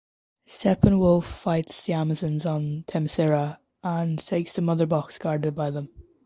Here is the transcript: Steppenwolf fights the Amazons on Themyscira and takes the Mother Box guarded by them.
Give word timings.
Steppenwolf 0.47 1.25
fights 1.25 1.83
the 1.83 1.93
Amazons 1.93 2.43
on 2.43 2.85
Themyscira 2.87 3.59
and 3.83 4.17
takes 4.17 4.51
the 4.51 4.59
Mother 4.63 4.87
Box 4.87 5.19
guarded 5.19 5.53
by 5.53 5.69
them. 5.69 5.89